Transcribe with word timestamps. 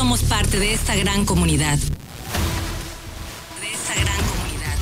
somos 0.00 0.22
parte 0.22 0.58
de 0.58 0.72
esta 0.72 0.96
gran 0.96 1.26
comunidad. 1.26 1.76
De 1.76 3.70
esta 3.70 3.92
gran 4.00 4.16
comunidad. 4.30 4.76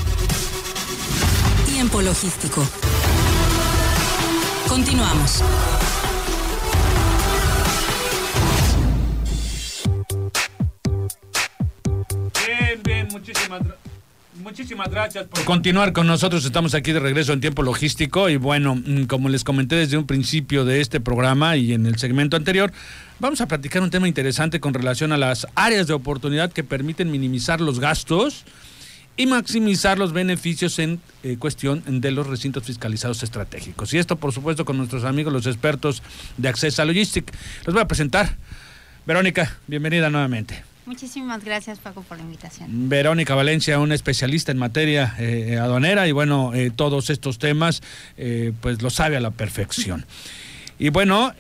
Tiempo 1.67 2.01
logístico. 2.03 2.65
Continuamos. 4.69 5.43
Bien, 12.47 12.81
bien, 12.85 13.09
muchísimas 13.11 13.63
Muchísimas 14.49 14.89
gracias 14.89 15.27
por 15.27 15.45
continuar 15.45 15.93
con 15.93 16.07
nosotros. 16.07 16.43
Estamos 16.43 16.73
aquí 16.73 16.93
de 16.93 17.01
regreso 17.01 17.35
en 17.35 17.43
tiempo 17.43 17.63
logístico 17.63 18.31
y 18.31 18.39
bueno, 18.39 18.77
mm, 18.77 19.03
como 19.05 19.29
les 19.29 19.45
comenté 19.45 19.77
desde 19.77 19.99
un 19.99 20.07
principio 20.07 20.65
de 20.65 20.81
este 20.81 21.01
programa 21.01 21.59
y 21.59 21.75
en 21.75 21.85
el 21.85 21.99
segmento 21.99 22.35
anterior, 22.35 22.73
vamos 23.19 23.43
a 23.43 23.47
platicar 23.47 23.83
un 23.83 23.91
tema 23.91 24.09
interesante 24.09 24.59
con 24.59 24.73
relación 24.73 25.13
a 25.13 25.19
las 25.19 25.47
áreas 25.55 25.87
de 25.87 25.93
oportunidad 25.93 26.51
que 26.51 26.65
permiten 26.65 27.11
minimizar 27.11 27.61
los 27.61 27.79
gastos 27.79 28.47
y 29.19 29.27
maximizar 29.27 29.99
los 29.99 30.15
beneficios 30.15 30.79
en 30.79 30.99
eh, 31.25 31.37
cuestión 31.39 31.83
de 32.01 32.11
los 32.11 32.27
recintos 32.27 32.65
fiscalizados 32.65 33.23
estratégicos. 33.23 33.93
Y 33.93 33.99
esto, 33.99 34.17
por 34.17 34.33
supuesto, 34.33 34.65
con 34.65 34.79
nuestros 34.79 35.05
amigos 35.05 35.31
los 35.31 35.47
expertos 35.47 36.03
de 36.39 36.49
Accesa 36.49 36.87
Logistic. 36.87 37.31
Los 37.67 37.75
voy 37.75 37.83
a 37.83 37.87
presentar. 37.87 38.35
Verónica, 39.05 39.59
bienvenida 39.67 40.09
nuevamente. 40.09 40.65
Muchísimas 40.89 41.45
gracias, 41.45 41.79
Paco, 41.81 42.01
por 42.01 42.17
la 42.17 42.25
invitación. 42.25 42.89
Verónica 42.89 43.35
Valencia, 43.35 43.79
una 43.79 43.95
especialista 43.95 44.53
en 44.53 44.57
materia 44.57 45.15
eh, 45.19 45.59
aduanera 45.61 46.09
y 46.09 46.13
bueno, 46.13 46.55
eh, 46.55 46.71
todos 46.75 47.11
estos 47.11 47.39
temas, 47.39 47.83
pues 48.63 48.81
lo 48.81 48.89
sabe 48.89 49.19
a 49.19 49.21
la 49.21 49.31
perfección. 49.31 50.07
Y 50.81 50.91
bueno, 50.91 51.35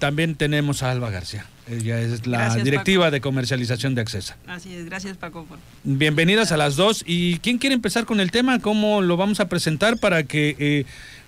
también 0.00 0.34
tenemos 0.34 0.82
a 0.82 0.90
Alba 0.90 1.08
García. 1.08 1.46
Ella 1.66 1.98
es 1.98 2.26
la 2.26 2.56
directiva 2.56 3.10
de 3.10 3.22
comercialización 3.22 3.94
de 3.94 4.02
Accesa. 4.02 4.36
Así 4.46 4.74
es, 4.74 4.84
gracias 4.84 5.16
Paco. 5.16 5.46
Bienvenidas 5.82 6.52
a 6.52 6.58
las 6.58 6.76
dos. 6.76 7.02
¿Y 7.06 7.38
quién 7.38 7.56
quiere 7.56 7.74
empezar 7.74 8.04
con 8.04 8.20
el 8.20 8.30
tema? 8.30 8.58
¿Cómo 8.58 9.00
lo 9.00 9.16
vamos 9.16 9.40
a 9.40 9.48
presentar 9.48 9.98
para 9.98 10.24
que... 10.24 10.84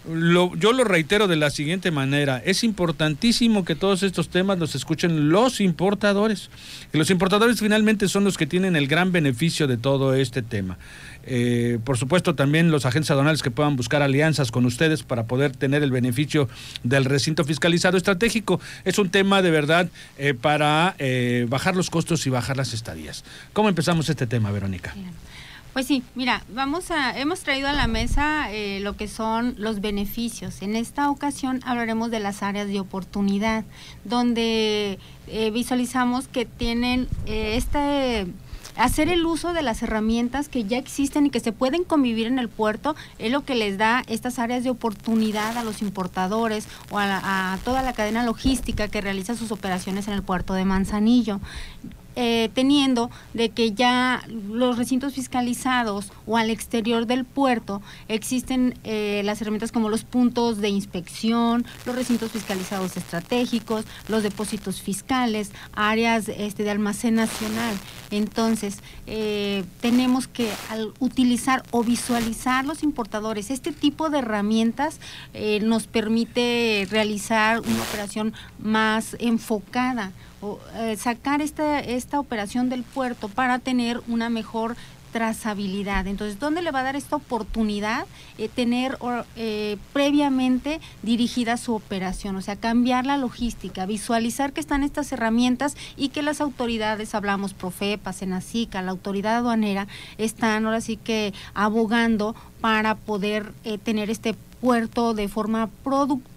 Eh, 0.08 0.50
yo 0.58 0.72
lo 0.72 0.84
reitero 0.84 1.28
de 1.28 1.36
la 1.36 1.50
siguiente 1.50 1.90
manera, 1.90 2.42
es 2.44 2.64
importantísimo 2.64 3.64
que 3.64 3.74
todos 3.74 4.02
estos 4.02 4.28
temas 4.28 4.58
los 4.58 4.74
escuchen 4.74 5.30
los 5.30 5.60
importadores. 5.60 6.50
Los 6.92 7.10
importadores 7.10 7.60
finalmente 7.60 8.08
son 8.08 8.24
los 8.24 8.36
que 8.36 8.46
tienen 8.46 8.76
el 8.76 8.88
gran 8.88 9.12
beneficio 9.12 9.66
de 9.66 9.76
todo 9.76 10.14
este 10.14 10.42
tema. 10.42 10.78
Eh, 11.24 11.78
por 11.84 11.98
supuesto, 11.98 12.34
también 12.34 12.70
los 12.70 12.86
agentes 12.86 13.10
aduanales 13.10 13.42
que 13.42 13.50
puedan 13.50 13.76
buscar 13.76 14.02
alianzas 14.02 14.50
con 14.50 14.64
ustedes 14.66 15.02
para 15.02 15.24
poder 15.24 15.54
tener 15.54 15.82
el 15.82 15.90
beneficio 15.90 16.48
del 16.82 17.04
recinto 17.04 17.44
fiscalizado 17.44 17.96
estratégico. 17.96 18.60
Es 18.84 18.98
un 18.98 19.10
tema 19.10 19.42
de 19.42 19.50
verdad 19.50 19.88
eh, 20.18 20.34
para 20.34 20.94
eh, 20.98 21.46
bajar 21.48 21.76
los 21.76 21.90
costos 21.90 22.26
y 22.26 22.30
bajar 22.30 22.56
las 22.56 22.72
estadías. 22.72 23.24
¿Cómo 23.52 23.68
empezamos 23.68 24.08
este 24.08 24.26
tema, 24.26 24.50
Verónica? 24.50 24.94
Pues 25.72 25.86
sí, 25.86 26.02
mira, 26.14 26.44
vamos 26.52 26.90
a, 26.90 27.18
hemos 27.18 27.40
traído 27.40 27.68
a 27.68 27.72
la 27.72 27.86
mesa 27.86 28.48
lo 28.80 28.96
que 28.96 29.08
son 29.08 29.54
los 29.56 29.80
beneficios. 29.80 30.60
En 30.60 30.76
esta 30.76 31.10
ocasión 31.10 31.60
hablaremos 31.64 32.10
de 32.10 32.20
las 32.20 32.42
áreas 32.42 32.68
de 32.68 32.78
oportunidad, 32.78 33.64
donde 34.04 34.98
visualizamos 35.52 36.28
que 36.28 36.44
tienen 36.44 37.08
este 37.26 38.26
hacer 38.76 39.08
el 39.08 39.24
uso 39.26 39.52
de 39.52 39.62
las 39.62 39.82
herramientas 39.82 40.48
que 40.48 40.64
ya 40.64 40.78
existen 40.78 41.26
y 41.26 41.30
que 41.30 41.40
se 41.40 41.52
pueden 41.52 41.84
convivir 41.84 42.26
en 42.26 42.38
el 42.38 42.48
puerto 42.48 42.96
es 43.18 43.30
lo 43.30 43.44
que 43.44 43.54
les 43.54 43.78
da 43.78 44.02
estas 44.06 44.38
áreas 44.38 44.64
de 44.64 44.70
oportunidad 44.70 45.56
a 45.58 45.64
los 45.64 45.82
importadores 45.82 46.66
o 46.90 46.98
a, 46.98 47.52
a 47.52 47.58
toda 47.58 47.82
la 47.82 47.92
cadena 47.92 48.24
logística 48.24 48.88
que 48.88 49.00
realiza 49.00 49.34
sus 49.34 49.52
operaciones 49.52 50.08
en 50.08 50.14
el 50.14 50.22
puerto 50.22 50.54
de 50.54 50.64
Manzanillo. 50.64 51.40
Eh, 52.14 52.50
teniendo 52.52 53.10
de 53.32 53.48
que 53.48 53.72
ya 53.72 54.22
los 54.28 54.76
recintos 54.76 55.14
fiscalizados 55.14 56.12
o 56.26 56.36
al 56.36 56.50
exterior 56.50 57.06
del 57.06 57.24
puerto 57.24 57.80
existen 58.06 58.74
eh, 58.84 59.22
las 59.24 59.40
herramientas 59.40 59.72
como 59.72 59.88
los 59.88 60.04
puntos 60.04 60.58
de 60.58 60.68
inspección, 60.68 61.64
los 61.86 61.96
recintos 61.96 62.30
fiscalizados 62.32 62.98
estratégicos, 62.98 63.86
los 64.08 64.22
depósitos 64.22 64.82
fiscales, 64.82 65.52
áreas 65.72 66.28
este, 66.28 66.64
de 66.64 66.70
almacén 66.70 67.14
nacional. 67.14 67.74
Entonces, 68.10 68.80
eh, 69.06 69.64
tenemos 69.80 70.28
que 70.28 70.50
al 70.68 70.92
utilizar 70.98 71.62
o 71.70 71.82
visualizar 71.82 72.66
los 72.66 72.82
importadores 72.82 73.50
este 73.50 73.72
tipo 73.72 74.10
de 74.10 74.18
herramientas 74.18 75.00
nos 75.62 75.86
permite 75.86 76.86
realizar 76.90 77.60
una 77.60 77.82
operación 77.82 78.34
más 78.58 79.16
enfocada 79.18 80.12
eh, 80.12 80.31
sacar 80.96 81.40
esta, 81.40 81.80
esta 81.80 82.18
operación 82.18 82.68
del 82.68 82.82
puerto 82.82 83.28
para 83.28 83.58
tener 83.58 84.00
una 84.08 84.28
mejor 84.28 84.76
trazabilidad. 85.12 86.06
Entonces, 86.06 86.40
¿dónde 86.40 86.62
le 86.62 86.70
va 86.72 86.80
a 86.80 86.84
dar 86.84 86.96
esta 86.96 87.16
oportunidad 87.16 88.06
eh, 88.38 88.48
tener 88.48 88.98
eh, 89.36 89.76
previamente 89.92 90.80
dirigida 91.02 91.56
su 91.56 91.74
operación? 91.74 92.34
O 92.36 92.40
sea, 92.40 92.56
cambiar 92.56 93.06
la 93.06 93.18
logística, 93.18 93.86
visualizar 93.86 94.52
que 94.52 94.60
están 94.60 94.82
estas 94.82 95.12
herramientas 95.12 95.76
y 95.96 96.08
que 96.08 96.22
las 96.22 96.40
autoridades, 96.40 97.14
hablamos 97.14 97.54
Profepa, 97.54 98.12
Senacica, 98.12 98.82
la 98.82 98.90
autoridad 98.90 99.36
aduanera, 99.36 99.86
están 100.18 100.64
ahora 100.64 100.80
sí 100.80 100.96
que 100.96 101.32
abogando 101.54 102.34
para 102.60 102.94
poder 102.94 103.52
tener 103.84 104.08
este 104.08 104.34
puerto 104.60 105.14
de 105.14 105.28
forma 105.28 105.68
productiva 105.84 106.31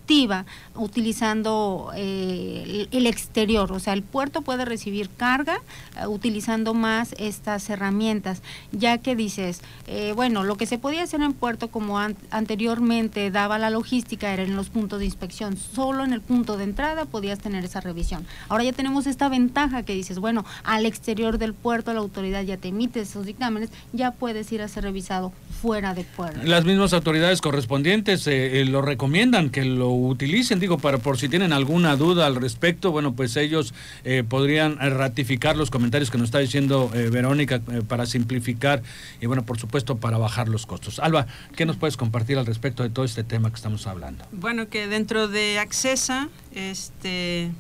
utilizando 0.75 1.91
eh, 1.95 2.87
el 2.91 3.07
exterior, 3.07 3.71
o 3.71 3.79
sea, 3.79 3.93
el 3.93 4.03
puerto 4.03 4.41
puede 4.41 4.65
recibir 4.65 5.09
carga 5.09 5.61
eh, 5.99 6.07
utilizando 6.07 6.73
más 6.73 7.15
estas 7.17 7.69
herramientas, 7.69 8.41
ya 8.71 8.97
que 8.97 9.15
dices, 9.15 9.61
eh, 9.87 10.13
bueno, 10.15 10.43
lo 10.43 10.57
que 10.57 10.65
se 10.65 10.77
podía 10.77 11.03
hacer 11.03 11.21
en 11.21 11.33
puerto 11.33 11.69
como 11.69 11.99
anteriormente 11.99 13.31
daba 13.31 13.57
la 13.57 13.69
logística 13.69 14.33
era 14.33 14.43
en 14.43 14.55
los 14.55 14.69
puntos 14.69 14.99
de 14.99 15.05
inspección, 15.05 15.57
solo 15.57 16.03
en 16.03 16.13
el 16.13 16.21
punto 16.21 16.57
de 16.57 16.65
entrada 16.65 17.05
podías 17.05 17.39
tener 17.39 17.63
esa 17.65 17.81
revisión. 17.81 18.25
Ahora 18.49 18.63
ya 18.63 18.73
tenemos 18.73 19.07
esta 19.07 19.29
ventaja 19.29 19.83
que 19.83 19.93
dices, 19.93 20.19
bueno, 20.19 20.45
al 20.63 20.85
exterior 20.85 21.37
del 21.37 21.53
puerto 21.53 21.93
la 21.93 21.99
autoridad 21.99 22.43
ya 22.43 22.57
te 22.57 22.69
emite 22.69 23.01
esos 23.01 23.25
dictámenes, 23.25 23.69
ya 23.93 24.11
puedes 24.11 24.51
ir 24.51 24.61
a 24.61 24.67
ser 24.67 24.83
revisado 24.83 25.31
fuera 25.61 25.93
de 25.93 26.03
puerto. 26.03 26.39
Las 26.43 26.65
mismas 26.65 26.93
autoridades 26.93 27.41
correspondientes 27.41 28.27
lo 28.27 28.81
recomiendan 28.81 29.49
que 29.49 29.65
lo 29.65 29.94
utilicen, 29.95 30.59
digo, 30.59 30.77
para 30.77 30.97
por 30.97 31.17
si 31.17 31.29
tienen 31.29 31.53
alguna 31.53 31.95
duda 31.95 32.25
al 32.25 32.35
respecto, 32.35 32.91
bueno, 32.91 33.13
pues 33.13 33.35
ellos 33.37 33.73
eh, 34.03 34.23
podrían 34.27 34.77
ratificar 34.77 35.55
los 35.55 35.69
comentarios 35.69 36.11
que 36.11 36.17
nos 36.17 36.25
está 36.25 36.39
diciendo 36.39 36.91
eh, 36.93 37.09
Verónica 37.09 37.61
eh, 37.71 37.81
para 37.87 38.05
simplificar 38.05 38.83
y 39.21 39.25
bueno, 39.25 39.45
por 39.45 39.59
supuesto, 39.59 39.97
para 39.97 40.17
bajar 40.17 40.47
los 40.47 40.65
costos. 40.65 40.99
Alba, 40.99 41.27
¿qué 41.55 41.65
nos 41.65 41.77
puedes 41.77 41.97
compartir 41.97 42.37
al 42.37 42.45
respecto 42.45 42.83
de 42.83 42.89
todo 42.89 43.05
este 43.05 43.23
tema 43.23 43.49
que 43.49 43.55
estamos 43.55 43.87
hablando? 43.87 44.25
Bueno, 44.31 44.69
que 44.69 44.87
dentro 44.87 45.27
de 45.27 45.59
Accesa, 45.59 46.29
este, 46.53 47.51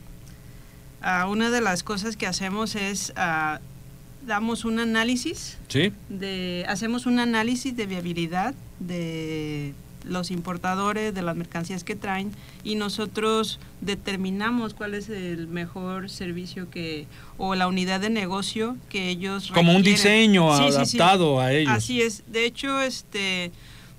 una 1.27 1.49
de 1.49 1.61
las 1.61 1.83
cosas 1.83 2.17
que 2.17 2.27
hacemos 2.27 2.75
es 2.75 3.13
damos 4.25 4.65
un 4.65 4.79
análisis, 4.79 5.57
¿Sí? 5.67 5.93
de, 6.09 6.65
hacemos 6.67 7.05
un 7.05 7.19
análisis 7.19 7.75
de 7.75 7.85
viabilidad 7.85 8.55
de 8.79 9.73
los 10.07 10.31
importadores 10.31 11.13
de 11.13 11.21
las 11.21 11.35
mercancías 11.35 11.83
que 11.83 11.95
traen 11.95 12.31
y 12.63 12.75
nosotros 12.75 13.59
determinamos 13.81 14.73
cuál 14.73 14.93
es 14.93 15.09
el 15.09 15.47
mejor 15.47 16.09
servicio 16.09 16.69
que 16.69 17.07
o 17.37 17.55
la 17.55 17.67
unidad 17.67 17.99
de 17.99 18.09
negocio 18.09 18.77
que 18.89 19.09
ellos 19.09 19.51
como 19.53 19.75
un 19.75 19.83
diseño 19.83 20.51
adaptado 20.51 21.39
a 21.39 21.51
ellos. 21.53 21.73
Así 21.73 22.01
es. 22.01 22.23
De 22.27 22.45
hecho 22.45 22.81
este 22.81 23.51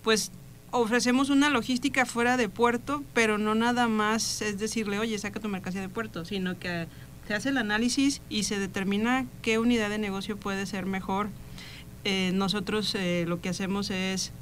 pues 0.03 0.31
ofrecemos 0.71 1.31
una 1.31 1.51
logística 1.51 2.07
fuera 2.07 2.37
de 2.37 2.49
puerto 2.49 3.03
pero 3.15 3.39
no 3.39 3.55
nada 3.55 3.89
más 3.89 4.43
es 4.43 4.59
decirle 4.59 4.99
oye 4.99 5.19
saca 5.19 5.41
tu 5.41 5.49
mercancía 5.49 5.81
de 5.81 5.89
puerto 5.89 6.25
sino 6.25 6.59
que 6.59 6.87
se 7.27 7.35
hace 7.35 7.49
el 7.49 7.59
análisis 7.59 8.23
y 8.29 8.45
se 8.45 8.59
determina 8.59 9.27
qué 9.43 9.59
unidad 9.59 9.91
de 9.91 9.99
negocio 9.99 10.37
puede 10.37 10.67
ser 10.67 10.87
mejor. 10.87 11.29
Eh, 12.05 12.31
nosotros 12.33 12.95
eh, 12.95 13.25
lo 13.27 13.41
que 13.41 13.49
hacemos 13.49 13.91
es 13.91 14.33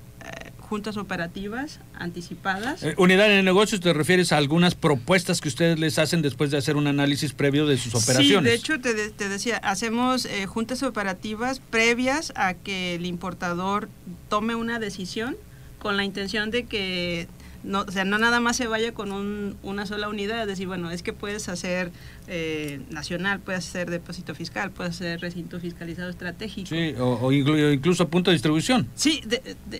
juntas 0.75 0.97
operativas 0.97 1.79
anticipadas. 1.94 2.82
Eh, 2.82 2.97
unidad 2.99 3.29
de 3.29 3.44
negocios, 3.44 3.81
te 3.81 3.93
refieres 3.93 4.32
a 4.32 4.38
algunas 4.38 4.75
propuestas 4.75 5.41
que 5.41 5.47
ustedes 5.47 5.79
les 5.79 6.00
hacen 6.00 6.21
después 6.21 6.50
de 6.50 6.59
hacer 6.59 6.75
un 6.75 6.88
análisis 6.88 7.32
previo 7.32 7.65
de 7.65 7.79
sus 7.79 7.94
operaciones. 7.94 8.43
Sí, 8.43 8.49
de 8.49 8.55
hecho 8.55 8.81
te, 8.81 9.11
te 9.11 9.29
decía, 9.29 9.59
hacemos 9.59 10.25
eh, 10.25 10.47
juntas 10.47 10.82
operativas 10.82 11.61
previas 11.61 12.32
a 12.35 12.55
que 12.55 12.97
el 12.97 13.06
importador 13.06 13.88
tome 14.29 14.56
una 14.56 14.81
decisión 14.81 15.37
con 15.79 15.97
la 15.97 16.03
intención 16.03 16.50
de 16.50 16.65
que 16.65 17.29
no, 17.64 17.81
o 17.81 17.90
sea, 17.90 18.05
no 18.05 18.19
nada 18.19 18.40
más 18.40 18.56
se 18.56 18.66
vaya 18.66 18.93
con 18.93 19.11
un, 19.11 19.56
una 19.62 19.87
sola 19.87 20.08
unidad, 20.08 20.43
es 20.43 20.46
decir, 20.46 20.66
bueno, 20.66 20.90
es 20.90 21.02
que 21.02 21.12
puedes 21.12 21.49
hacer 21.49 21.90
eh, 22.28 22.81
nacional, 22.90 23.40
puedes 23.40 23.66
hacer 23.66 23.90
depósito 23.90 24.34
fiscal, 24.34 24.70
puedes 24.70 24.96
hacer 24.96 25.20
recinto 25.20 25.58
fiscalizado 25.58 26.11
estratégico. 26.11 26.69
Sí, 26.69 26.94
o, 26.99 27.32
incluso 27.32 28.08
punto 28.08 28.31
de 28.31 28.34
distribución. 28.34 28.88
Sí, 28.94 29.22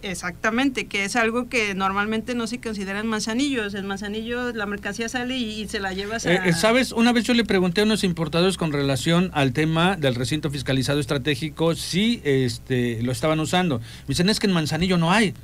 exactamente, 0.02 0.86
que 0.86 1.04
es 1.04 1.14
algo 1.16 1.48
que 1.48 1.75
normalmente 1.75 2.34
no 2.34 2.46
se 2.46 2.60
considera 2.60 3.00
en 3.00 3.06
Manzanillos. 3.06 3.75
En 3.75 3.86
Manzanillo 3.86 4.52
la 4.52 4.66
mercancía 4.66 5.08
sale 5.08 5.36
y, 5.36 5.69
se 5.69 5.81
la 5.81 5.92
llevas 5.92 6.26
a... 6.26 6.32
Eh, 6.32 6.40
eh, 6.46 6.52
¿Sabes? 6.54 6.92
Una 6.92 7.12
vez 7.12 7.25
yo 7.25 7.34
le 7.34 7.44
pregunté 7.44 7.82
a 7.82 7.84
unos 7.84 8.02
importadores 8.02 8.56
con 8.56 8.72
relación 8.72 9.31
al 9.34 9.52
tema 9.52 9.96
del 9.96 10.14
recinto 10.14 10.50
fiscalizado 10.50 11.00
estratégico 11.00 11.75
si 11.75 12.20
este, 12.25 13.02
lo 13.02 13.12
estaban 13.12 13.40
usando. 13.40 13.78
Me 13.78 14.08
dicen, 14.08 14.28
es 14.28 14.40
que 14.40 14.46
en 14.46 14.52
Manzanillo 14.54 14.96
no 14.96 15.12
hay. 15.12 15.34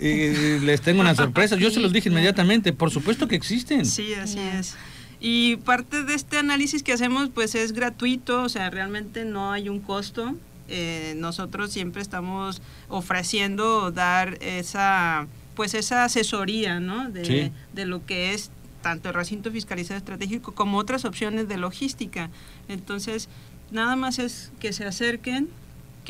Les 0.00 0.80
tengo 0.80 1.00
una 1.00 1.14
sorpresa. 1.14 1.56
Yo 1.56 1.70
se 1.70 1.80
los 1.80 1.92
dije 1.92 2.08
inmediatamente. 2.08 2.72
Por 2.72 2.90
supuesto 2.90 3.28
que 3.28 3.36
existen. 3.36 3.84
Sí, 3.84 4.14
así 4.14 4.38
es. 4.38 4.76
Y 5.20 5.56
parte 5.56 6.02
de 6.04 6.14
este 6.14 6.38
análisis 6.38 6.82
que 6.82 6.92
hacemos 6.92 7.28
pues 7.28 7.54
es 7.54 7.72
gratuito, 7.72 8.42
o 8.42 8.48
sea, 8.48 8.70
realmente 8.70 9.24
no 9.24 9.52
hay 9.52 9.68
un 9.68 9.80
costo. 9.80 10.34
Eh, 10.68 11.14
nosotros 11.16 11.72
siempre 11.72 12.00
estamos 12.00 12.62
ofreciendo 12.88 13.90
dar 13.90 14.38
esa 14.40 15.26
pues 15.54 15.74
esa 15.74 16.04
asesoría 16.04 16.80
¿no? 16.80 17.10
de, 17.10 17.52
de 17.74 17.84
lo 17.84 18.06
que 18.06 18.32
es 18.32 18.50
tanto 18.82 19.10
el 19.10 19.14
recinto 19.14 19.50
fiscalizado 19.50 19.98
estratégico 19.98 20.52
como 20.52 20.78
otras 20.78 21.04
opciones 21.04 21.48
de 21.48 21.58
logística. 21.58 22.30
Entonces, 22.68 23.28
nada 23.70 23.96
más 23.96 24.18
es 24.18 24.52
que 24.58 24.72
se 24.72 24.84
acerquen, 24.84 25.48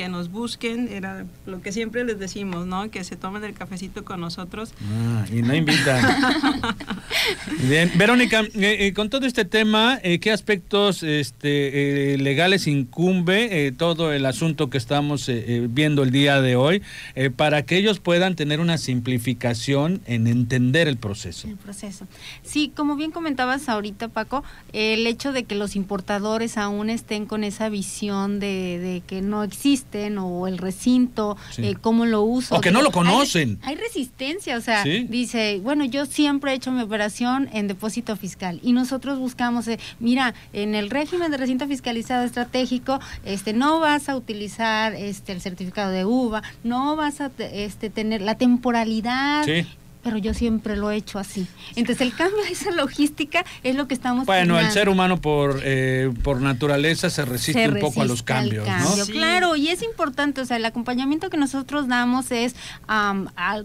que 0.00 0.08
nos 0.08 0.30
busquen, 0.30 0.88
era 0.90 1.26
lo 1.44 1.60
que 1.60 1.72
siempre 1.72 2.04
les 2.04 2.18
decimos, 2.18 2.66
¿no? 2.66 2.90
Que 2.90 3.04
se 3.04 3.16
tomen 3.16 3.44
el 3.44 3.52
cafecito 3.52 4.02
con 4.02 4.18
nosotros. 4.18 4.72
Ah, 4.90 5.26
y 5.30 5.42
no 5.42 5.54
invitan. 5.54 6.02
Bien, 7.68 7.92
Verónica, 7.96 8.40
eh, 8.40 8.76
eh, 8.86 8.94
con 8.94 9.10
todo 9.10 9.26
este 9.26 9.44
tema, 9.44 10.00
eh, 10.02 10.18
¿qué 10.18 10.32
aspectos 10.32 11.02
este, 11.02 12.16
legales 12.16 12.66
incumbe 12.66 13.74
todo 13.76 14.14
el 14.14 14.24
asunto 14.24 14.70
que 14.70 14.78
estamos 14.78 15.30
viendo 15.68 16.02
el 16.02 16.12
día 16.12 16.40
de 16.40 16.56
hoy 16.56 16.80
para 17.36 17.66
que 17.66 17.76
ellos 17.76 18.00
puedan 18.00 18.36
tener 18.36 18.58
una 18.58 18.78
simplificación 18.78 20.00
en 20.06 20.26
entender 20.26 20.88
el 20.88 20.96
proceso? 20.96 21.46
El 21.46 21.56
proceso. 21.56 22.06
Sí, 22.42 22.72
como 22.74 22.96
bien 22.96 23.10
comentabas 23.10 23.68
ahorita, 23.68 24.08
Paco, 24.08 24.44
el 24.72 25.06
hecho 25.06 25.34
de 25.34 25.44
que 25.44 25.56
los 25.56 25.76
importadores 25.76 26.56
aún 26.56 26.88
estén 26.88 27.26
con 27.26 27.44
esa 27.44 27.68
visión 27.68 28.40
de, 28.40 28.78
de 28.78 29.02
que 29.06 29.20
no 29.20 29.42
existe 29.42 29.89
o 30.18 30.46
el 30.46 30.58
recinto, 30.58 31.36
eh, 31.58 31.74
cómo 31.80 32.06
lo 32.06 32.22
uso. 32.22 32.54
O 32.54 32.60
que 32.60 32.70
no 32.70 32.82
lo 32.82 32.90
conocen. 32.90 33.58
Hay, 33.62 33.76
resistencia, 33.76 34.56
o 34.56 34.60
sea, 34.60 34.84
dice, 34.84 35.60
bueno, 35.62 35.84
yo 35.84 36.06
siempre 36.06 36.52
he 36.52 36.54
hecho 36.54 36.70
mi 36.70 36.82
operación 36.82 37.48
en 37.52 37.66
depósito 37.66 38.16
fiscal 38.16 38.60
y 38.62 38.72
nosotros 38.72 39.18
buscamos, 39.18 39.66
eh, 39.68 39.78
mira, 39.98 40.34
en 40.52 40.74
el 40.74 40.90
régimen 40.90 41.30
de 41.30 41.36
recinto 41.38 41.66
fiscalizado 41.66 42.24
estratégico, 42.24 43.00
este, 43.24 43.52
no 43.52 43.80
vas 43.80 44.08
a 44.08 44.16
utilizar 44.16 44.94
este 44.94 45.32
el 45.32 45.40
certificado 45.40 45.90
de 45.90 46.04
uva, 46.04 46.42
no 46.62 46.96
vas 46.96 47.20
a 47.20 47.30
este, 47.38 47.90
tener 47.90 48.20
la 48.20 48.36
temporalidad, 48.36 49.46
pero 50.02 50.18
yo 50.18 50.34
siempre 50.34 50.76
lo 50.76 50.90
he 50.90 50.96
hecho 50.96 51.18
así. 51.18 51.46
Entonces 51.76 52.00
el 52.00 52.14
cambio 52.14 52.42
de 52.44 52.50
esa 52.50 52.70
logística 52.70 53.44
es 53.62 53.74
lo 53.74 53.88
que 53.88 53.94
estamos 53.94 54.26
Bueno, 54.26 54.58
el 54.58 54.70
ser 54.70 54.88
humano 54.88 55.20
por 55.20 55.60
eh, 55.62 56.12
por 56.22 56.40
naturaleza 56.40 57.10
se 57.10 57.24
resiste 57.24 57.68
un 57.68 57.80
poco 57.80 58.02
a 58.02 58.04
los 58.04 58.22
cambios, 58.22 58.66
¿no? 58.66 59.06
Claro, 59.06 59.56
y 59.56 59.68
es 59.68 59.82
importante, 59.82 60.40
o 60.40 60.44
sea, 60.44 60.56
el 60.56 60.64
acompañamiento 60.64 61.30
que 61.30 61.36
nosotros 61.36 61.88
damos 61.88 62.30
es 62.30 62.54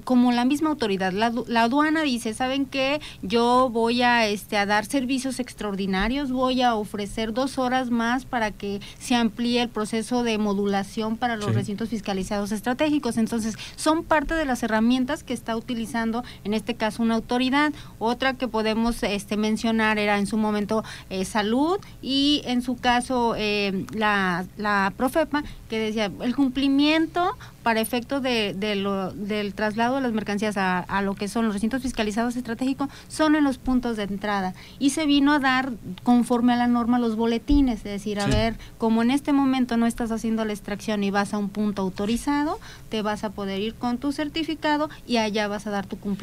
como 0.03 0.31
la 0.31 0.45
misma 0.45 0.69
autoridad. 0.69 1.11
La, 1.13 1.31
la, 1.47 1.63
aduana 1.63 2.03
dice, 2.03 2.33
¿saben 2.33 2.65
qué? 2.65 3.01
Yo 3.21 3.69
voy 3.71 4.01
a, 4.01 4.27
este, 4.27 4.57
a 4.57 4.65
dar 4.65 4.85
servicios 4.85 5.39
extraordinarios, 5.39 6.31
voy 6.31 6.61
a 6.61 6.75
ofrecer 6.75 7.33
dos 7.33 7.57
horas 7.57 7.89
más 7.89 8.25
para 8.25 8.51
que 8.51 8.81
se 8.99 9.15
amplíe 9.15 9.61
el 9.61 9.69
proceso 9.69 10.23
de 10.23 10.37
modulación 10.37 11.17
para 11.17 11.35
los 11.35 11.53
recintos 11.53 11.89
fiscalizados 11.89 12.51
estratégicos. 12.51 13.17
Entonces, 13.17 13.55
son 13.75 14.03
parte 14.03 14.33
de 14.33 14.45
las 14.45 14.63
herramientas 14.63 15.23
que 15.23 15.33
está 15.33 15.55
utilizando 15.55 16.23
en 16.43 16.53
este 16.53 16.75
caso 16.75 17.03
una 17.03 17.15
autoridad. 17.15 17.73
Otra 17.99 18.33
que 18.33 18.47
podemos 18.47 19.03
este, 19.03 19.37
mencionar 19.37 19.97
era 19.97 20.17
en 20.17 20.27
su 20.27 20.37
momento 20.37 20.83
eh, 21.09 21.25
salud 21.25 21.79
y 22.01 22.41
en 22.45 22.61
su 22.61 22.77
caso 22.77 23.35
eh, 23.37 23.85
la, 23.93 24.45
la 24.57 24.93
Profepa 24.95 25.43
que 25.69 25.79
decía 25.79 26.11
el 26.21 26.35
cumplimiento 26.35 27.35
para 27.65 27.81
efecto 27.81 28.21
de, 28.21 28.53
lo, 28.75 29.11
del 29.11 29.55
traslado 29.55 29.95
de 29.95 30.01
las 30.01 30.13
mercancías 30.13 30.55
a, 30.55 31.01
lo 31.01 31.15
que 31.15 31.27
son 31.27 31.45
los 31.45 31.53
recintos 31.55 31.81
fiscalizados 31.81 32.35
estratégicos 32.35 32.89
son 33.07 33.35
en 33.35 33.43
los 33.43 33.57
puntos 33.57 33.97
de 33.97 34.03
entrada 34.03 34.53
y 34.77 34.91
se 34.91 35.07
vino 35.07 35.33
a 35.33 35.39
dar 35.39 35.71
conforme 36.03 36.53
a 36.53 36.57
la 36.57 36.67
norma 36.67 36.99
los 36.99 37.15
boletines, 37.15 37.79
es 37.79 37.83
decir, 37.85 38.19
a 38.19 38.27
ver, 38.27 38.55
como 38.77 39.01
en 39.01 39.09
este 39.09 39.33
momento 39.33 39.77
no 39.77 39.87
estás 39.87 40.11
haciendo 40.11 40.45
la 40.45 40.53
extracción 40.53 41.03
y 41.03 41.09
vas 41.09 41.33
a 41.33 41.39
un 41.39 41.49
punto 41.49 41.81
autorizado, 41.81 42.59
te 42.89 43.01
vas 43.01 43.23
a 43.23 43.31
poder 43.31 43.59
ir 43.59 43.73
con 43.73 43.97
tu 43.97 44.11
certificado 44.11 44.91
y 45.07 45.17
allá 45.17 45.47
vas 45.47 45.65
a 45.65 45.71
dar 45.71 45.87
tu 45.87 45.97
cumplimiento. 45.97 46.14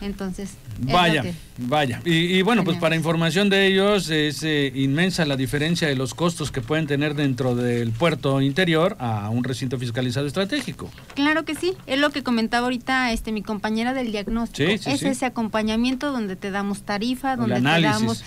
Entonces, 0.00 0.54
vaya, 0.78 1.24
vaya. 1.58 2.00
Y, 2.04 2.40
bueno, 2.42 2.64
pues 2.64 2.78
para 2.78 2.96
información 2.96 3.50
de 3.50 3.66
ellos 3.66 4.08
es 4.08 4.42
eh, 4.42 4.72
inmensa 4.74 5.26
la 5.26 5.36
diferencia 5.36 5.88
de 5.88 5.94
los 5.94 6.14
costos 6.14 6.50
que 6.50 6.62
pueden 6.62 6.86
tener 6.86 7.14
dentro 7.14 7.54
del 7.54 7.92
puerto 7.92 8.40
interior 8.40 8.96
a 8.98 9.28
un 9.28 9.44
recinto 9.44 9.78
fiscalizado 9.78 10.26
estratégico. 10.26 10.90
Claro 11.14 11.44
que 11.44 11.54
sí, 11.54 11.74
es 11.86 11.98
lo 11.98 12.10
que 12.10 12.22
comentaba 12.22 12.64
ahorita 12.64 13.12
este 13.12 13.30
mi 13.32 13.42
compañera 13.42 13.92
del 13.92 14.10
diagnóstico. 14.10 14.70
es 14.70 14.86
ese 14.86 15.26
acompañamiento 15.26 16.12
donde 16.12 16.36
te 16.36 16.50
damos 16.50 16.82
tarifa, 16.82 17.36
donde 17.36 17.56
te 17.56 17.82
damos 17.82 18.24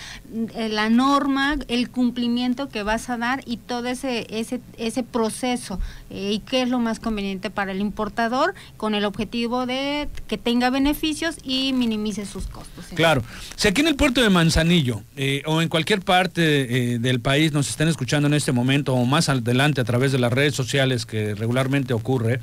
eh, 0.54 0.68
la 0.68 0.88
norma, 0.90 1.56
el 1.68 1.90
cumplimiento 1.90 2.68
que 2.68 2.82
vas 2.82 3.10
a 3.10 3.16
dar 3.16 3.42
y 3.46 3.56
todo 3.56 3.88
ese 3.88 4.26
ese 4.30 4.60
ese 4.78 5.02
proceso 5.02 5.80
eh, 6.10 6.32
y 6.32 6.38
qué 6.40 6.62
es 6.62 6.68
lo 6.68 6.78
más 6.78 7.00
conveniente 7.00 7.50
para 7.50 7.72
el 7.72 7.80
importador 7.80 8.54
con 8.76 8.94
el 8.94 9.04
objetivo 9.04 9.66
de 9.66 10.08
que 10.28 10.38
tenga 10.38 10.70
beneficios 10.74 11.36
y 11.42 11.72
minimice 11.72 12.26
sus 12.26 12.46
costos. 12.46 12.84
Claro. 12.94 13.22
Si 13.56 13.68
aquí 13.68 13.80
en 13.80 13.88
el 13.88 13.96
puerto 13.96 14.20
de 14.20 14.28
Manzanillo 14.28 15.02
eh, 15.16 15.42
o 15.46 15.62
en 15.62 15.70
cualquier 15.70 16.02
parte 16.02 16.98
del 16.98 17.20
país 17.20 17.52
nos 17.52 17.70
están 17.70 17.88
escuchando 17.88 18.28
en 18.28 18.34
este 18.34 18.52
momento 18.52 18.92
o 18.92 19.06
más 19.06 19.30
adelante 19.30 19.80
a 19.80 19.84
través 19.84 20.12
de 20.12 20.18
las 20.18 20.32
redes 20.32 20.54
sociales 20.54 21.06
que 21.06 21.34
regularmente 21.34 21.94
ocurre, 21.94 22.40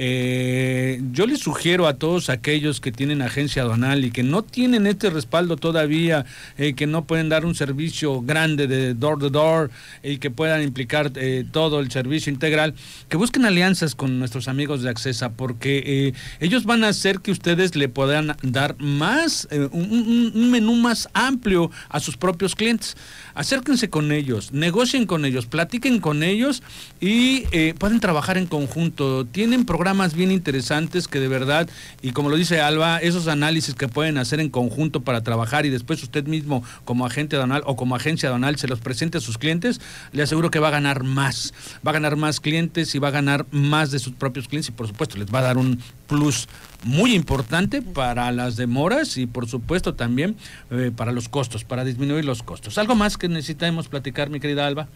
eh, 0.00 1.02
yo 1.10 1.26
les 1.26 1.40
sugiero 1.40 1.88
a 1.88 1.94
todos 1.94 2.30
aquellos 2.30 2.80
que 2.80 2.92
tienen 2.92 3.20
agencia 3.20 3.62
aduanal 3.62 4.04
y 4.04 4.12
que 4.12 4.22
no 4.22 4.44
tienen 4.44 4.86
este 4.86 5.10
respaldo 5.10 5.56
todavía, 5.56 6.24
eh, 6.56 6.74
que 6.74 6.86
no 6.86 7.04
pueden 7.04 7.28
dar 7.28 7.44
un 7.44 7.56
servicio 7.56 8.22
grande 8.22 8.68
de 8.68 8.94
door 8.94 9.18
to 9.18 9.28
door 9.28 9.72
y 10.04 10.18
que 10.18 10.30
puedan 10.30 10.62
implicar 10.62 11.10
eh, 11.16 11.44
todo 11.50 11.80
el 11.80 11.90
servicio 11.90 12.32
integral, 12.32 12.74
que 13.08 13.16
busquen 13.16 13.44
alianzas 13.44 13.96
con 13.96 14.20
nuestros 14.20 14.46
amigos 14.46 14.82
de 14.82 14.90
Accesa, 14.90 15.30
porque 15.32 16.14
ellos 16.38 16.64
van 16.64 16.84
a 16.84 16.88
hacer 16.88 17.18
que 17.18 17.32
ustedes 17.32 17.74
le 17.74 17.88
puedan 17.88 18.36
dar 18.42 18.80
más, 18.80 19.48
un, 19.50 20.30
un 20.32 20.50
menú 20.52 20.76
más 20.76 21.08
amplio 21.12 21.72
a 21.88 21.98
sus 21.98 22.16
propios 22.16 22.54
clientes. 22.54 22.96
Acérquense 23.34 23.90
con 23.90 24.12
ellos, 24.12 24.52
negocien 24.52 25.06
con 25.06 25.24
ellos, 25.24 25.46
platiquen 25.46 26.00
con 26.00 26.22
ellos 26.22 26.62
y 27.00 27.42
pueden 27.78 27.98
trabajar 27.98 28.38
en 28.38 28.46
conjunto. 28.46 29.24
Tienen 29.24 29.64
programas 29.64 29.87
más 29.94 30.14
bien 30.14 30.30
interesantes 30.30 31.08
que 31.08 31.20
de 31.20 31.28
verdad, 31.28 31.68
y 32.02 32.12
como 32.12 32.30
lo 32.30 32.36
dice 32.36 32.60
Alba, 32.60 32.98
esos 32.98 33.28
análisis 33.28 33.74
que 33.74 33.88
pueden 33.88 34.18
hacer 34.18 34.40
en 34.40 34.50
conjunto 34.50 35.00
para 35.00 35.22
trabajar 35.22 35.66
y 35.66 35.70
después 35.70 36.02
usted 36.02 36.26
mismo 36.26 36.62
como 36.84 37.06
agente 37.06 37.36
aduanal 37.36 37.62
o 37.66 37.76
como 37.76 37.96
agencia 37.96 38.28
aduanal 38.28 38.56
se 38.56 38.68
los 38.68 38.80
presente 38.80 39.18
a 39.18 39.20
sus 39.20 39.38
clientes, 39.38 39.80
le 40.12 40.22
aseguro 40.22 40.50
que 40.50 40.58
va 40.58 40.68
a 40.68 40.72
ganar 40.72 41.04
más, 41.04 41.54
va 41.86 41.90
a 41.90 41.94
ganar 41.94 42.16
más 42.16 42.40
clientes 42.40 42.94
y 42.94 42.98
va 42.98 43.08
a 43.08 43.12
ganar 43.12 43.46
más 43.50 43.90
de 43.90 43.98
sus 43.98 44.12
propios 44.12 44.48
clientes 44.48 44.68
y 44.68 44.72
por 44.72 44.86
supuesto 44.86 45.18
les 45.18 45.32
va 45.32 45.40
a 45.40 45.42
dar 45.42 45.58
un 45.58 45.80
plus 46.06 46.48
muy 46.84 47.14
importante 47.14 47.82
para 47.82 48.30
las 48.32 48.56
demoras 48.56 49.16
y 49.16 49.26
por 49.26 49.48
supuesto 49.48 49.94
también 49.94 50.36
eh, 50.70 50.90
para 50.94 51.12
los 51.12 51.28
costos, 51.28 51.64
para 51.64 51.84
disminuir 51.84 52.24
los 52.24 52.42
costos. 52.42 52.78
¿Algo 52.78 52.94
más 52.94 53.16
que 53.16 53.28
necesitamos 53.28 53.88
platicar, 53.88 54.30
mi 54.30 54.40
querida 54.40 54.66
Alba? 54.66 54.88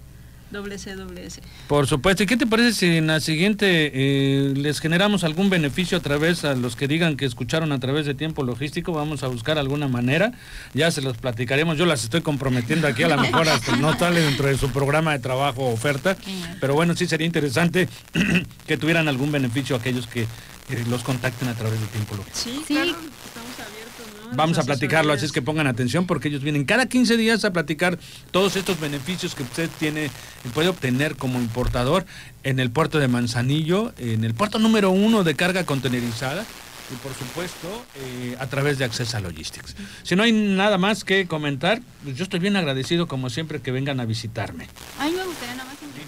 WCWS. 0.52 1.40
Por 1.68 1.88
supuesto. 1.88 2.24
¿Y 2.24 2.26
qué 2.26 2.38
te 2.38 2.48
parece 2.48 2.74
si 2.74 2.98
en 2.98 3.08
la 3.08 3.20
siguiente 3.20 3.92
eh, 3.94 4.54
les 4.56 4.80
generamos 4.80 5.24
algún 5.24 5.50
beneficio 5.50 5.98
a 5.98 6.02
través 6.02 6.46
a 6.46 6.56
los 6.56 6.76
que 6.76 6.88
digan 6.88 7.18
que 7.18 7.26
escucharon 7.26 7.72
a 7.72 7.80
través 7.80 8.06
de 8.06 8.14
tiempo 8.14 8.44
logístico? 8.44 8.94
Vamos 8.94 9.24
a 9.24 9.28
buscar 9.28 9.58
alguna 9.58 9.88
manera. 9.88 10.32
Ya 10.74 10.92
se 10.92 11.02
los 11.02 11.18
platicaremos. 11.18 11.78
Yo 11.78 11.86
las 11.86 12.04
estoy 12.04 12.22
comprometiendo 12.22 12.88
aquí. 12.88 13.04
A 13.04 13.10
lo 13.10 13.18
mejor 13.18 13.50
hasta 13.50 13.76
no 13.78 13.98
sale 13.98 14.22
dentro 14.22 14.48
de 14.48 14.58
su 14.58 14.70
programa 14.72 15.12
de 15.14 15.20
trabajo 15.20 15.64
o 15.64 15.74
oferta. 15.74 16.16
Pero 16.62 16.74
bueno, 16.74 16.96
sí 16.96 17.06
sería 17.08 17.26
interesante 17.26 17.90
que 18.68 18.78
tuvieran 18.78 19.08
algún 19.08 19.32
beneficio 19.32 19.76
aquellos 19.76 20.08
que 20.08 20.24
eh, 20.24 20.84
los 20.90 21.04
contacten 21.04 21.48
a 21.48 21.54
través 21.54 21.80
de 21.80 21.88
tiempo 21.88 22.16
logístico. 22.16 22.56
Sí, 22.58 22.64
Sí. 22.68 22.74
claro. 22.74 22.96
Vamos 24.34 24.58
a 24.58 24.64
platicarlo, 24.64 25.14
así 25.14 25.26
es 25.26 25.32
que 25.32 25.42
pongan 25.42 25.68
atención 25.68 26.06
porque 26.08 26.28
ellos 26.30 26.42
vienen 26.42 26.66
cada 26.66 26.88
15 26.88 27.18
días 27.18 27.46
a 27.46 27.52
platicar 27.52 27.98
todos 28.32 28.56
estos 28.56 28.80
beneficios 28.80 29.36
que 29.36 29.44
usted 29.44 29.70
tiene, 29.80 30.10
puede 30.54 30.70
obtener 30.70 31.16
como 31.16 31.40
importador 31.40 32.06
en 32.44 32.60
el 32.60 32.72
puerto 32.72 33.00
de 33.00 33.08
Manzanillo, 33.08 33.94
en 33.98 34.24
el 34.24 34.34
puerto 34.34 34.60
número 34.60 34.92
uno 34.92 35.24
de 35.24 35.36
carga 35.36 35.66
contenerizada 35.66 36.46
y 36.92 36.96
por 36.98 37.14
supuesto 37.14 37.86
eh, 37.96 38.36
a 38.40 38.48
través 38.48 38.78
de 38.78 38.86
Accesa 38.86 39.20
Logistics. 39.20 39.76
Si 40.04 40.16
no 40.16 40.24
hay 40.24 40.32
nada 40.32 40.78
más 40.78 41.04
que 41.04 41.28
comentar, 41.28 41.82
pues 42.04 42.16
yo 42.16 42.24
estoy 42.24 42.40
bien 42.40 42.56
agradecido 42.56 43.08
como 43.08 43.30
siempre 43.30 43.62
que 43.62 43.72
vengan 43.72 44.00
a 44.00 44.06
visitarme. 44.06 44.68
A 45.00 45.06
mí 45.06 45.12
me 45.12 45.26
gustaría 45.26 45.56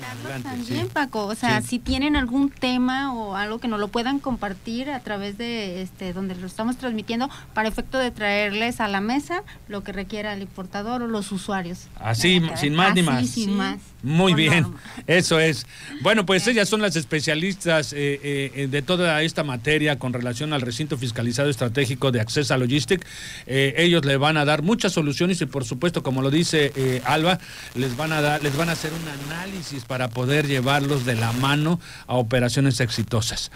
adelante, 0.04 0.50
también, 0.50 0.86
sí. 0.86 0.90
Paco. 0.94 1.26
O 1.26 1.36
sea, 1.36 1.62
Sí. 1.62 1.68
si 1.68 1.80
tienen 1.80 2.16
algún 2.16 2.50
tema 2.50 3.14
o 3.14 3.36
algo 3.36 3.60
que 3.60 3.68
nos 3.68 3.80
lo 3.80 3.88
puedan 3.90 4.20
compartir 4.20 4.90
a 4.90 5.00
través 5.02 5.38
de 5.38 5.82
este 5.82 6.14
donde 6.14 6.36
lo 6.36 6.48
estamos 6.48 6.78
transmitiendo 6.78 7.30
para 7.54 7.68
efecto 7.70 7.98
de 7.98 8.12
traerles 8.12 8.80
a 8.80 8.88
la 8.88 9.02
mesa 9.02 9.44
lo 9.68 9.84
que 9.84 9.92
requiera 9.92 10.34
el 10.34 10.42
importador 10.42 11.02
o 11.02 11.08
los 11.08 11.32
usuarios. 11.32 11.88
Así, 12.00 12.42
sin 12.56 12.76
más 12.76 12.94
ni 12.96 13.02
así, 13.02 13.10
más. 13.10 13.28
sin 13.30 13.46
Sí. 13.46 13.52
más. 13.52 13.78
Muy 14.04 14.32
Con 14.34 14.38
bien, 14.38 14.62
norma. 14.64 14.80
eso 15.08 15.40
es. 15.40 15.66
Bueno, 16.02 16.26
pues 16.26 16.48
ellas 16.48 16.70
son 16.70 16.82
las 16.82 16.96
especialistas 16.96 17.94
eh, 17.94 18.52
eh, 18.56 18.68
de 18.70 18.82
toda 18.84 19.22
esta 19.24 19.44
materia 19.44 19.98
con 19.98 20.14
relación 20.14 20.54
al 20.54 20.62
recinto 20.62 20.98
fiscalizado 20.98 21.50
estratégico 21.50 22.12
de 22.12 22.22
Accesa 22.22 22.58
Logistic. 22.58 23.06
Eh, 23.48 23.74
ellos 23.78 24.06
le 24.06 24.18
van 24.18 24.38
a 24.38 24.46
dar 24.46 24.62
muchas 24.62 24.94
soluciones 24.94 25.42
y 25.42 25.46
por 25.48 25.66
supuesto, 25.66 26.04
como 26.04 26.22
lo 26.22 26.30
dice 26.30 26.72
eh, 26.76 27.02
Alba, 27.06 27.40
les 27.74 27.98
van 27.98 28.12
a 28.14 28.22
dar, 28.22 28.42
les 28.44 28.56
van 28.56 28.70
a 28.70 28.74
hacer 28.74 28.92
un 28.94 29.08
análisis 29.34 29.84
para 29.88 30.10
poder 30.10 30.48
llevarlos 30.48 31.06
de 31.06 31.16
la 31.16 31.32
mano 31.32 31.80
a 32.08 32.16
operaciones 32.16 32.80
exitosas. 32.80 33.52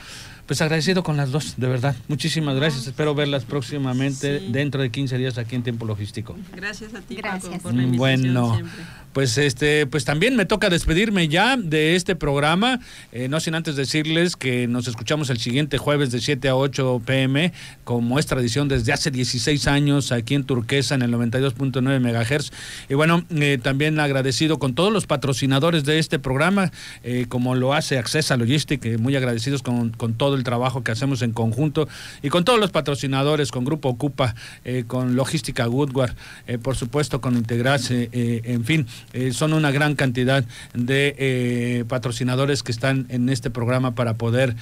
Pues 0.52 0.62
agradecido 0.62 1.02
con 1.02 1.16
las 1.16 1.32
dos, 1.32 1.54
de 1.56 1.66
verdad. 1.70 1.96
Muchísimas 2.10 2.58
gracias. 2.58 2.86
Espero 2.86 3.16
verlas 3.16 3.46
próximamente 3.46 4.40
Sí. 4.42 4.48
dentro 4.52 4.82
de 4.82 4.90
15 4.92 5.18
días 5.18 5.38
aquí 5.38 5.56
en 5.56 5.64
Tiempo 5.64 5.86
Logístico. 5.86 6.36
Gracias 6.54 6.94
a 6.94 7.00
ti, 7.00 7.16
Gracias. 7.16 7.46
Paco, 7.54 7.64
por 7.64 7.74
la 7.74 7.84
invitación 7.84 7.98
Bueno, 8.34 8.54
siempre. 8.56 8.84
pues 9.14 9.38
este, 9.38 9.88
pues 9.88 10.04
también 10.04 10.36
me 10.36 10.46
toca 10.46 10.70
despedirme 10.70 11.30
ya 11.30 11.56
de 11.56 11.96
este 11.96 12.18
programa, 12.18 12.82
eh, 13.14 13.30
no 13.30 13.40
sin 13.40 13.56
antes 13.56 13.78
decirles 13.78 14.36
que 14.36 14.68
nos 14.68 14.90
escuchamos 14.90 15.30
el 15.30 15.38
siguiente 15.40 15.78
jueves 15.78 16.12
de 16.12 16.20
7 16.20 16.50
a 16.50 16.56
8 16.58 17.02
pm, 17.06 17.54
como 17.86 18.20
es 18.20 18.26
tradición 18.26 18.68
desde 18.68 18.92
hace 18.92 19.10
16 19.10 19.68
años 19.68 20.12
aquí 20.12 20.36
en 20.36 20.44
Turquesa 20.44 20.96
en 20.96 21.02
el 21.04 21.12
92.9 21.14 22.02
megahertz. 22.02 22.52
Y 22.90 22.96
bueno, 22.96 23.24
eh, 23.30 23.58
también 23.64 24.02
agradecido 24.02 24.60
con 24.60 24.76
todos 24.76 24.92
los 24.92 25.08
patrocinadores 25.08 25.86
de 25.86 25.98
este 25.98 26.20
programa, 26.20 26.74
eh, 27.04 27.26
como 27.30 27.56
lo 27.56 27.74
hace 27.74 27.98
Accesa 27.98 28.36
Logistic, 28.36 28.84
eh, 28.84 28.98
muy 28.98 29.16
agradecidos 29.16 29.64
con, 29.64 29.92
con 29.92 30.16
todo 30.16 30.36
el 30.36 30.41
trabajo 30.44 30.84
que 30.84 30.92
hacemos 30.92 31.22
en 31.22 31.32
conjunto 31.32 31.88
y 32.22 32.30
con 32.30 32.44
todos 32.44 32.60
los 32.60 32.72
patrocinadores, 32.72 33.52
con 33.52 33.66
Grupo 33.66 33.90
Ocupa, 33.90 34.36
eh, 34.64 34.84
con 34.88 35.16
Logística 35.16 35.68
Woodward, 35.68 36.16
eh, 36.48 36.58
por 36.58 36.76
supuesto 36.76 37.22
con 37.22 37.36
Integrase, 37.36 38.10
eh, 38.12 38.42
en 38.46 38.66
fin, 38.66 38.88
son 39.32 39.54
una 39.54 39.72
gran 39.72 39.96
cantidad 39.96 40.44
de 40.74 41.86
patrocinadores 41.88 42.64
que 42.64 42.72
están 42.72 43.06
en 43.10 43.30
este 43.30 43.50
programa 43.50 43.96
para 43.96 44.16
poder 44.16 44.56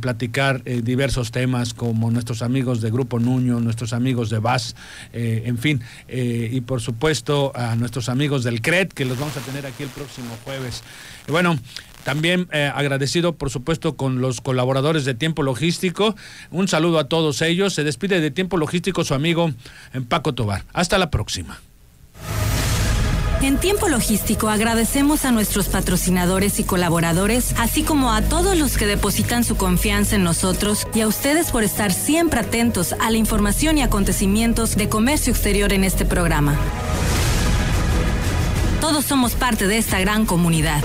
platicar 0.00 0.62
diversos 0.64 1.30
temas 1.30 1.74
como 1.74 2.10
nuestros 2.10 2.42
amigos 2.42 2.80
de 2.80 2.90
Grupo 2.90 3.18
Nuño, 3.18 3.60
nuestros 3.60 3.92
amigos 3.92 4.30
de 4.30 4.38
VAS, 4.38 4.76
en 5.12 5.58
fin, 5.58 5.82
y 6.08 6.60
por 6.62 6.80
supuesto 6.80 7.52
a 7.54 7.76
nuestros 7.76 8.08
amigos 8.08 8.44
del 8.44 8.60
CRED 8.60 8.88
que 8.88 9.04
los 9.04 9.18
vamos 9.18 9.36
a 9.36 9.40
tener 9.40 9.66
aquí 9.66 9.82
el 9.82 9.88
próximo 9.90 10.36
jueves. 10.44 10.82
Bueno, 11.28 11.58
también 12.06 12.46
eh, 12.52 12.70
agradecido, 12.72 13.34
por 13.34 13.50
supuesto, 13.50 13.96
con 13.96 14.20
los 14.20 14.40
colaboradores 14.40 15.04
de 15.04 15.14
Tiempo 15.14 15.42
Logístico. 15.42 16.14
Un 16.52 16.68
saludo 16.68 17.00
a 17.00 17.08
todos 17.08 17.42
ellos. 17.42 17.74
Se 17.74 17.82
despide 17.82 18.20
de 18.20 18.30
Tiempo 18.30 18.58
Logístico 18.58 19.02
su 19.02 19.12
amigo 19.12 19.50
eh, 19.92 20.00
Paco 20.08 20.32
Tobar. 20.32 20.64
Hasta 20.72 20.98
la 20.98 21.10
próxima. 21.10 21.60
En 23.42 23.58
tiempo 23.58 23.88
logístico 23.88 24.48
agradecemos 24.48 25.24
a 25.24 25.32
nuestros 25.32 25.66
patrocinadores 25.66 26.60
y 26.60 26.64
colaboradores, 26.64 27.56
así 27.58 27.82
como 27.82 28.12
a 28.12 28.22
todos 28.22 28.56
los 28.56 28.76
que 28.76 28.86
depositan 28.86 29.42
su 29.42 29.56
confianza 29.56 30.14
en 30.14 30.22
nosotros 30.22 30.86
y 30.94 31.00
a 31.00 31.08
ustedes 31.08 31.50
por 31.50 31.64
estar 31.64 31.92
siempre 31.92 32.38
atentos 32.38 32.92
a 32.92 33.10
la 33.10 33.18
información 33.18 33.78
y 33.78 33.82
acontecimientos 33.82 34.76
de 34.76 34.88
comercio 34.88 35.32
exterior 35.32 35.72
en 35.72 35.82
este 35.82 36.04
programa. 36.04 36.56
Todos 38.80 39.04
somos 39.04 39.34
parte 39.34 39.66
de 39.66 39.78
esta 39.78 39.98
gran 39.98 40.24
comunidad. 40.24 40.84